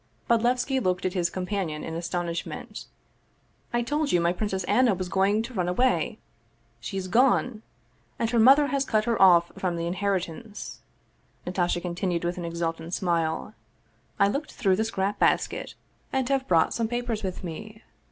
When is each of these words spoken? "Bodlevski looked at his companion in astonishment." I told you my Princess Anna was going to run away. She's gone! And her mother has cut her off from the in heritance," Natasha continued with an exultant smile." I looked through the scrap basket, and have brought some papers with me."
"Bodlevski 0.27 0.79
looked 0.83 1.05
at 1.05 1.13
his 1.13 1.29
companion 1.29 1.83
in 1.83 1.93
astonishment." 1.93 2.85
I 3.71 3.83
told 3.83 4.11
you 4.11 4.19
my 4.19 4.33
Princess 4.33 4.63
Anna 4.63 4.95
was 4.95 5.09
going 5.09 5.43
to 5.43 5.53
run 5.53 5.69
away. 5.69 6.17
She's 6.79 7.07
gone! 7.07 7.61
And 8.17 8.27
her 8.31 8.39
mother 8.39 8.65
has 8.65 8.83
cut 8.83 9.05
her 9.05 9.21
off 9.21 9.51
from 9.59 9.75
the 9.75 9.85
in 9.85 9.93
heritance," 9.93 10.79
Natasha 11.45 11.81
continued 11.81 12.25
with 12.25 12.39
an 12.39 12.45
exultant 12.45 12.95
smile." 12.95 13.53
I 14.19 14.27
looked 14.27 14.53
through 14.53 14.77
the 14.77 14.85
scrap 14.85 15.19
basket, 15.19 15.75
and 16.11 16.27
have 16.29 16.47
brought 16.47 16.73
some 16.73 16.87
papers 16.87 17.21
with 17.21 17.43
me." 17.43 17.83